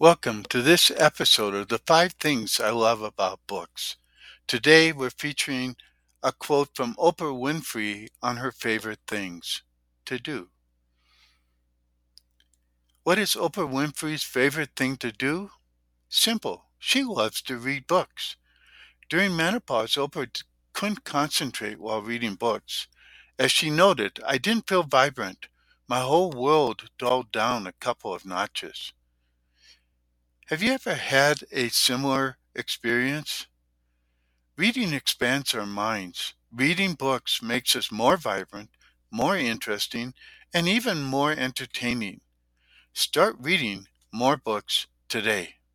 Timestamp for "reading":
22.02-22.36, 34.56-34.94, 36.50-36.94, 43.38-43.88